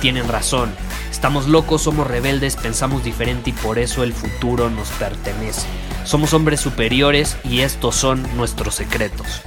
[0.00, 0.74] tienen razón.
[1.10, 5.66] Estamos locos, somos rebeldes, pensamos diferente y por eso el futuro nos pertenece.
[6.04, 9.42] Somos hombres superiores y estos son nuestros secretos.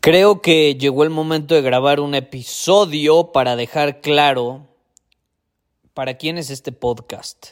[0.00, 4.68] Creo que llegó el momento de grabar un episodio para dejar claro
[5.94, 7.48] para quién es este podcast.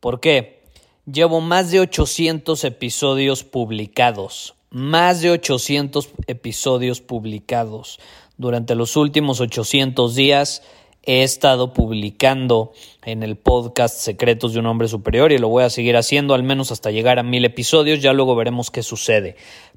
[0.00, 0.62] ¿Por qué?
[1.04, 4.54] Llevo más de 800 episodios publicados.
[4.74, 8.00] Más de 800 episodios publicados.
[8.36, 10.64] Durante los últimos 800 días
[11.04, 12.72] he estado publicando
[13.04, 16.42] en el podcast Secretos de un Hombre Superior y lo voy a seguir haciendo al
[16.42, 18.02] menos hasta llegar a mil episodios.
[18.02, 19.36] Ya luego veremos qué sucede.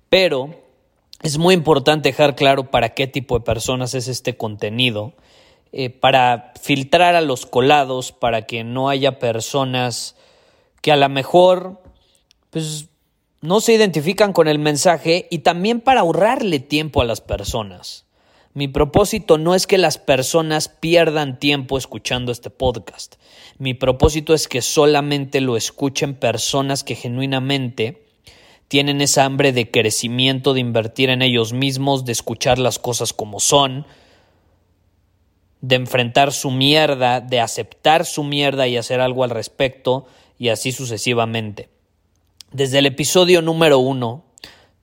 [0.09, 0.63] Pero
[1.21, 5.13] es muy importante dejar claro para qué tipo de personas es este contenido,
[5.73, 10.15] eh, para filtrar a los colados, para que no haya personas
[10.81, 11.83] que a lo mejor
[12.49, 12.89] pues,
[13.41, 18.05] no se identifican con el mensaje y también para ahorrarle tiempo a las personas.
[18.53, 23.17] Mi propósito no es que las personas pierdan tiempo escuchando este podcast.
[23.59, 28.07] Mi propósito es que solamente lo escuchen personas que genuinamente
[28.67, 33.39] tienen esa hambre de crecimiento, de invertir en ellos mismos, de escuchar las cosas como
[33.39, 33.85] son,
[35.61, 40.07] de enfrentar su mierda, de aceptar su mierda y hacer algo al respecto,
[40.39, 41.76] y así sucesivamente.
[42.51, 44.23] Desde el episodio número uno,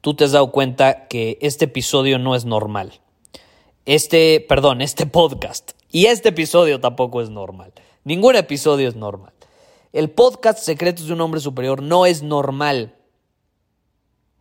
[0.00, 3.00] tú te has dado cuenta que este episodio no es normal.
[3.86, 5.72] Este, perdón, este podcast.
[5.90, 7.72] Y este episodio tampoco es normal.
[8.04, 9.32] Ningún episodio es normal.
[9.92, 12.94] El podcast Secretos de un Hombre Superior no es normal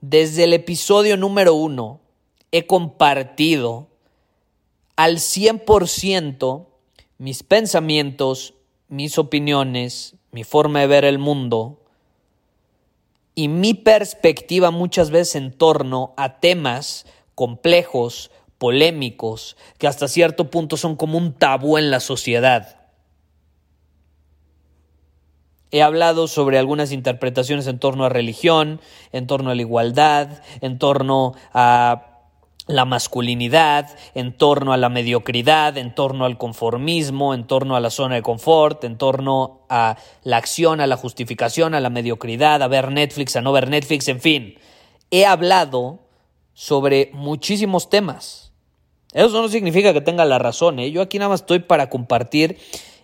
[0.05, 2.01] desde el episodio número uno
[2.51, 3.87] he compartido
[4.97, 6.65] al 100%
[7.19, 8.53] mis pensamientos,
[8.89, 11.82] mis opiniones, mi forma de ver el mundo
[13.35, 17.05] y mi perspectiva muchas veces en torno a temas
[17.35, 22.79] complejos, polémicos, que hasta cierto punto son como un tabú en la sociedad.
[25.71, 28.79] He hablado sobre algunas interpretaciones en torno a religión,
[29.11, 32.12] en torno a la igualdad, en torno a
[32.67, 37.89] la masculinidad, en torno a la mediocridad, en torno al conformismo, en torno a la
[37.89, 42.67] zona de confort, en torno a la acción, a la justificación, a la mediocridad, a
[42.67, 44.55] ver Netflix, a no ver Netflix, en fin.
[45.11, 45.99] He hablado
[46.53, 48.51] sobre muchísimos temas.
[49.11, 50.79] Eso no significa que tenga la razón.
[50.79, 50.91] ¿eh?
[50.91, 52.57] Yo aquí nada más estoy para compartir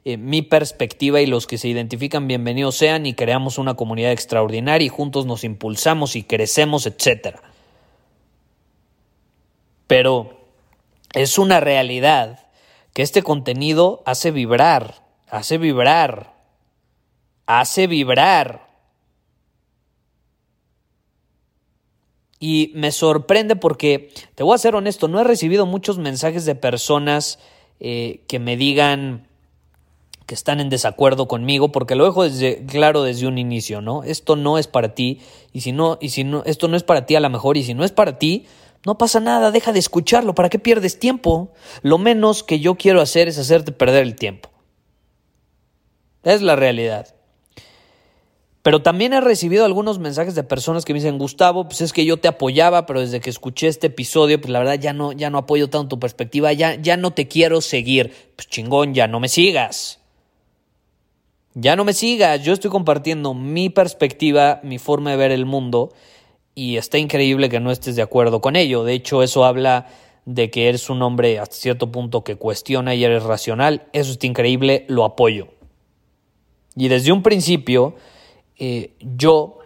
[0.05, 4.85] eh, mi perspectiva y los que se identifican bienvenidos sean y creamos una comunidad extraordinaria
[4.85, 7.35] y juntos nos impulsamos y crecemos, etc.
[9.89, 10.45] Pero
[11.15, 12.45] es una realidad
[12.93, 16.35] que este contenido hace vibrar, hace vibrar,
[17.47, 18.67] hace vibrar.
[22.39, 26.53] Y me sorprende porque, te voy a ser honesto, no he recibido muchos mensajes de
[26.53, 27.39] personas
[27.79, 29.27] eh, que me digan,
[30.27, 34.03] que están en desacuerdo conmigo, porque lo dejo desde, claro desde un inicio, ¿no?
[34.03, 35.19] Esto no es para ti,
[35.51, 37.63] y si no, y si no, esto no es para ti a lo mejor, y
[37.63, 38.45] si no es para ti,
[38.85, 41.51] no pasa nada, deja de escucharlo, ¿para qué pierdes tiempo?
[41.81, 44.49] Lo menos que yo quiero hacer es hacerte perder el tiempo.
[46.23, 47.15] Es la realidad.
[48.61, 52.05] Pero también he recibido algunos mensajes de personas que me dicen, Gustavo, pues es que
[52.05, 55.29] yo te apoyaba, pero desde que escuché este episodio, pues la verdad ya no, ya
[55.29, 58.13] no apoyo tanto tu perspectiva, ya, ya no te quiero seguir.
[58.35, 59.99] Pues chingón, ya no me sigas.
[61.53, 65.91] Ya no me sigas, yo estoy compartiendo mi perspectiva, mi forma de ver el mundo
[66.59, 68.83] y está increíble que no estés de acuerdo con ello.
[68.83, 69.87] De hecho, eso habla
[70.25, 73.87] de que eres un hombre hasta cierto punto que cuestiona y eres racional.
[73.93, 75.47] Eso está increíble, lo apoyo.
[76.75, 77.95] Y desde un principio,
[78.57, 79.59] eh, yo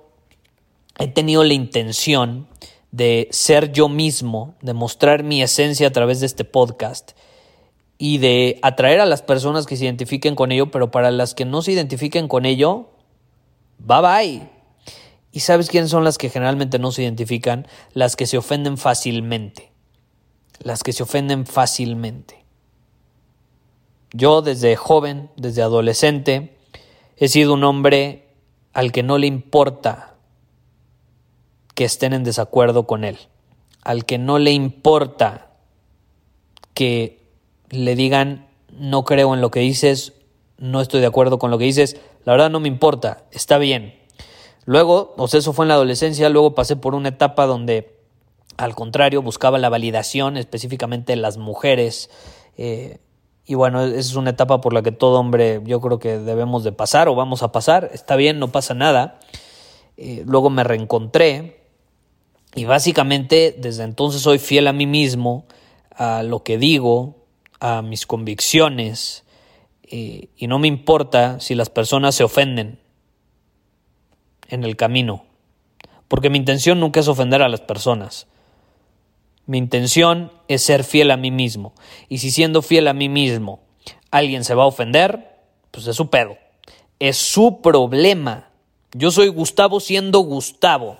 [0.99, 2.47] he tenido la intención
[2.91, 7.13] de ser yo mismo, de mostrar mi esencia a través de este podcast
[7.97, 11.45] y de atraer a las personas que se identifiquen con ello, pero para las que
[11.45, 12.91] no se identifiquen con ello,
[13.79, 14.52] bye bye.
[15.33, 17.67] ¿Y sabes quiénes son las que generalmente no se identifican?
[17.93, 19.71] Las que se ofenden fácilmente.
[20.59, 22.45] las que se ofenden fácilmente.
[24.13, 26.55] Yo desde joven, desde adolescente,
[27.17, 28.29] he sido un hombre
[28.71, 30.15] al que no le importa
[31.73, 33.17] que estén en desacuerdo con él,
[33.81, 35.51] al que no le importa
[36.75, 37.27] que
[37.69, 40.13] le digan no creo en lo que dices,
[40.57, 44.02] no estoy de acuerdo con lo que dices, la verdad no me importa, está bien.
[44.65, 47.93] Luego, o sea, eso fue en la adolescencia, luego pasé por una etapa donde
[48.57, 52.09] al contrario, buscaba la validación, específicamente las mujeres.
[52.57, 52.99] Eh,
[53.45, 56.63] y bueno, esa es una etapa por la que todo hombre yo creo que debemos
[56.63, 57.89] de pasar o vamos a pasar.
[57.93, 59.19] Está bien, no pasa nada.
[59.97, 61.61] Eh, luego me reencontré
[62.55, 65.45] y básicamente desde entonces soy fiel a mí mismo,
[65.95, 67.25] a lo que digo,
[67.59, 69.23] a mis convicciones
[69.83, 72.79] eh, y no me importa si las personas se ofenden
[74.47, 75.25] en el camino,
[76.07, 78.27] porque mi intención nunca es ofender a las personas.
[79.45, 81.73] Mi intención es ser fiel a mí mismo.
[82.07, 83.59] Y si siendo fiel a mí mismo
[84.09, 85.41] alguien se va a ofender,
[85.71, 86.37] pues es su pedo.
[86.99, 88.49] Es su problema.
[88.93, 90.99] Yo soy Gustavo siendo Gustavo.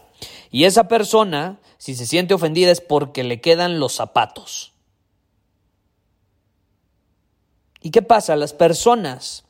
[0.51, 4.74] Y esa persona, si se siente ofendida, es porque le quedan los zapatos.
[7.81, 8.36] ¿Y qué pasa?
[8.36, 9.46] Las personas.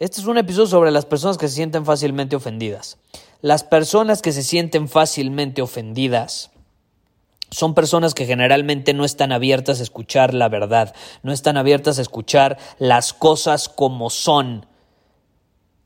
[0.00, 2.96] Este es un episodio sobre las personas que se sienten fácilmente ofendidas.
[3.42, 6.50] Las personas que se sienten fácilmente ofendidas
[7.50, 12.02] son personas que generalmente no están abiertas a escuchar la verdad, no están abiertas a
[12.02, 14.64] escuchar las cosas como son.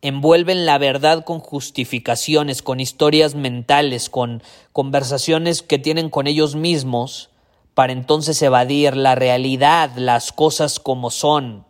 [0.00, 7.30] Envuelven la verdad con justificaciones, con historias mentales, con conversaciones que tienen con ellos mismos
[7.74, 11.64] para entonces evadir la realidad, las cosas como son.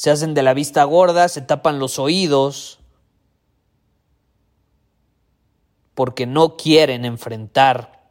[0.00, 2.78] Se hacen de la vista gorda, se tapan los oídos,
[5.94, 8.08] porque no quieren enfrentar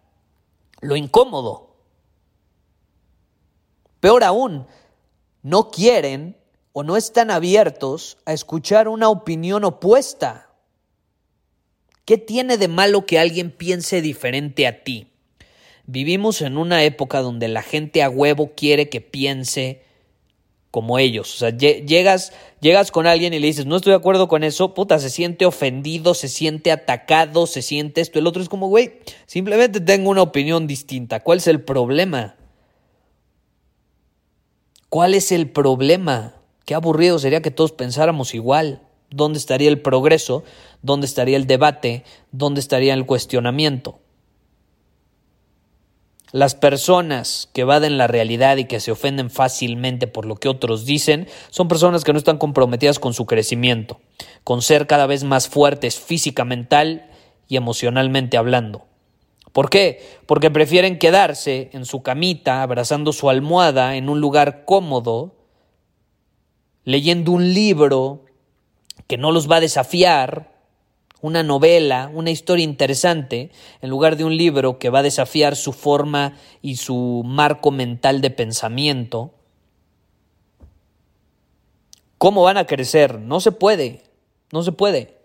[0.82, 1.78] lo incómodo.
[4.02, 4.68] Peor aún,
[5.42, 6.38] no quieren
[6.74, 10.52] o no están abiertos a escuchar una opinión opuesta.
[12.06, 15.12] ¿Qué tiene de malo que alguien piense diferente a ti?
[15.88, 19.89] Vivimos en una época donde la gente a huevo quiere que piense
[20.72, 21.34] como ellos.
[21.34, 24.74] O sea, llegas, llegas con alguien y le dices, no estoy de acuerdo con eso,
[24.74, 28.20] puta, se siente ofendido, se siente atacado, se siente esto.
[28.20, 31.22] El otro es como, güey, simplemente tengo una opinión distinta.
[31.22, 32.36] ¿Cuál es el problema?
[34.90, 36.36] ¿Cuál es el problema?
[36.66, 38.84] Qué aburrido sería que todos pensáramos igual.
[39.10, 40.44] ¿Dónde estaría el progreso?
[40.84, 42.04] ¿Dónde estaría el debate?
[42.32, 44.00] ¿Dónde estaría el cuestionamiento?
[46.32, 50.86] Las personas que evaden la realidad y que se ofenden fácilmente por lo que otros
[50.86, 54.00] dicen son personas que no están comprometidas con su crecimiento,
[54.44, 57.10] con ser cada vez más fuertes física, mental
[57.48, 58.86] y emocionalmente hablando.
[59.52, 60.06] ¿Por qué?
[60.28, 65.36] Porque prefieren quedarse en su camita, abrazando su almohada en un lugar cómodo,
[66.84, 68.26] leyendo un libro
[69.08, 70.59] que no los va a desafiar,
[71.22, 73.52] una novela, una historia interesante,
[73.82, 78.22] en lugar de un libro que va a desafiar su forma y su marco mental
[78.22, 79.34] de pensamiento.
[82.18, 83.20] ¿Cómo van a crecer?
[83.20, 84.04] No se puede,
[84.52, 85.19] no se puede.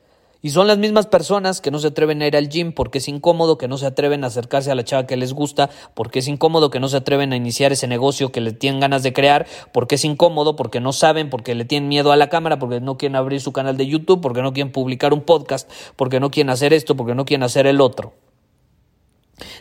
[0.44, 3.08] Y son las mismas personas que no se atreven a ir al gym porque es
[3.08, 6.28] incómodo, que no se atreven a acercarse a la chava que les gusta, porque es
[6.28, 9.46] incómodo, que no se atreven a iniciar ese negocio que le tienen ganas de crear,
[9.72, 12.98] porque es incómodo, porque no saben, porque le tienen miedo a la cámara, porque no
[12.98, 15.66] quieren abrir su canal de YouTube, porque no quieren publicar un podcast,
[15.96, 18.12] porque no quieren hacer esto, porque no quieren hacer el otro.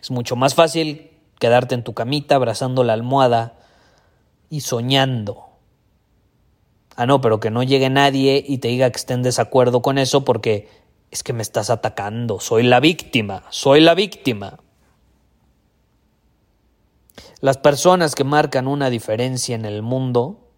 [0.01, 3.57] Es mucho más fácil quedarte en tu camita abrazando la almohada
[4.49, 5.53] y soñando
[6.95, 9.97] Ah, no, pero que no llegue nadie y te diga que esté en desacuerdo con
[9.97, 10.67] eso porque
[11.13, 14.59] es que me estás atacando, soy la víctima, soy la víctima.
[17.39, 20.49] Las personas que marcan una diferencia en el mundo,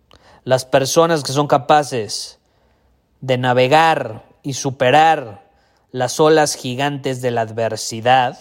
[0.43, 2.39] las personas que son capaces
[3.21, 5.51] de navegar y superar
[5.91, 8.37] las olas gigantes de la adversidad,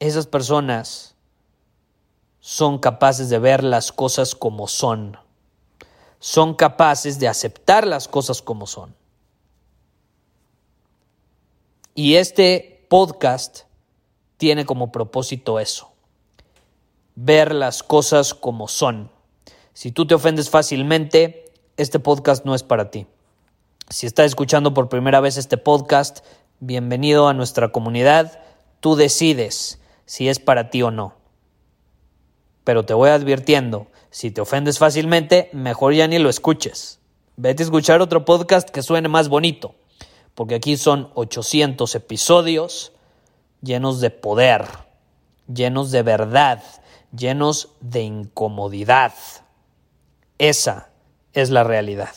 [0.00, 1.14] esas personas
[2.40, 5.18] son capaces de ver las cosas como son
[6.20, 8.94] son capaces de aceptar las cosas como son.
[12.00, 13.62] Y este podcast
[14.36, 15.90] tiene como propósito eso,
[17.16, 19.10] ver las cosas como son.
[19.72, 23.08] Si tú te ofendes fácilmente, este podcast no es para ti.
[23.90, 26.24] Si estás escuchando por primera vez este podcast,
[26.60, 28.44] bienvenido a nuestra comunidad.
[28.78, 31.16] Tú decides si es para ti o no.
[32.62, 37.00] Pero te voy advirtiendo, si te ofendes fácilmente, mejor ya ni lo escuches.
[37.34, 39.74] Vete a escuchar otro podcast que suene más bonito,
[40.38, 42.92] porque aquí son 800 episodios
[43.60, 44.66] llenos de poder,
[45.52, 46.62] llenos de verdad,
[47.12, 49.12] llenos de incomodidad.
[50.38, 50.90] Esa
[51.32, 52.14] es la realidad.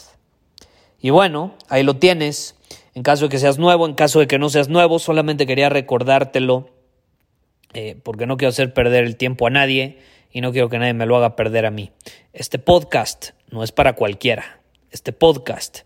[0.99, 2.53] Y bueno, ahí lo tienes.
[2.93, 5.69] En caso de que seas nuevo, en caso de que no seas nuevo, solamente quería
[5.69, 6.69] recordártelo
[7.73, 9.97] eh, porque no quiero hacer perder el tiempo a nadie
[10.31, 11.89] y no quiero que nadie me lo haga perder a mí.
[12.33, 14.61] Este podcast no es para cualquiera.
[14.91, 15.79] Este podcast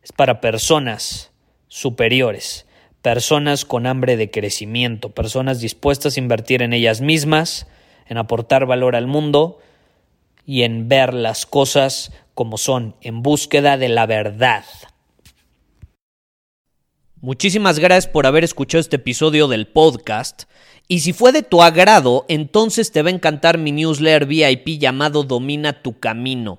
[0.00, 1.31] es para personas
[1.72, 2.66] superiores,
[3.00, 7.66] personas con hambre de crecimiento, personas dispuestas a invertir en ellas mismas,
[8.06, 9.58] en aportar valor al mundo
[10.44, 14.66] y en ver las cosas como son, en búsqueda de la verdad.
[17.22, 20.42] Muchísimas gracias por haber escuchado este episodio del podcast.
[20.88, 25.22] Y si fue de tu agrado, entonces te va a encantar mi newsletter VIP llamado
[25.22, 26.58] Domina tu Camino.